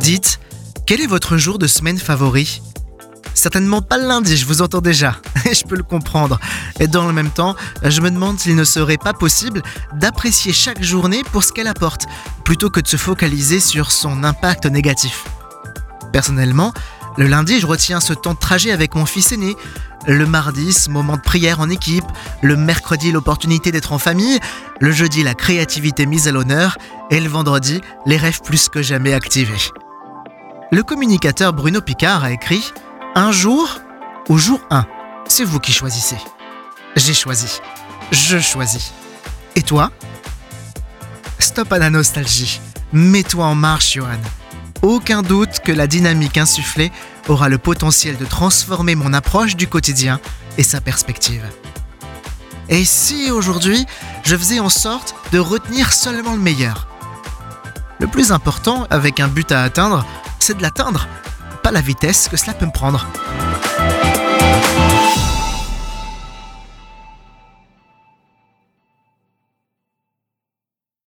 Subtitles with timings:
[0.00, 0.40] Dites,
[0.86, 2.62] quel est votre jour de semaine favori?
[3.34, 5.16] Certainement pas le lundi, je vous entends déjà.
[5.50, 6.40] Et je peux le comprendre.
[6.78, 7.54] Et dans le même temps,
[7.84, 12.06] je me demande s'il ne serait pas possible d'apprécier chaque journée pour ce qu'elle apporte,
[12.44, 15.24] plutôt que de se focaliser sur son impact négatif.
[16.14, 16.72] Personnellement,
[17.18, 19.54] le lundi, je retiens ce temps de trajet avec mon fils aîné.
[20.06, 22.06] Le mardi, ce moment de prière en équipe.
[22.40, 24.38] Le mercredi, l'opportunité d'être en famille.
[24.80, 26.78] Le jeudi, la créativité mise à l'honneur.
[27.10, 29.70] Et le vendredi, les rêves plus que jamais activés.
[30.72, 32.72] Le communicateur Bruno Picard a écrit
[33.16, 33.80] Un jour
[34.28, 34.86] ou jour 1
[35.26, 36.16] C'est vous qui choisissez.
[36.94, 37.60] J'ai choisi.
[38.12, 38.92] Je choisis.
[39.56, 39.90] Et toi?
[41.40, 42.60] Stop à la nostalgie.
[42.92, 44.20] Mets-toi en marche, Johan.
[44.82, 46.92] Aucun doute que la dynamique insufflée
[47.26, 50.20] aura le potentiel de transformer mon approche du quotidien
[50.56, 51.44] et sa perspective.
[52.68, 53.86] Et si aujourd'hui,
[54.22, 56.86] je faisais en sorte de retenir seulement le meilleur?
[57.98, 60.06] Le plus important, avec un but à atteindre,
[60.50, 61.06] c'est de l'atteindre,
[61.62, 63.06] pas la vitesse que cela peut me prendre.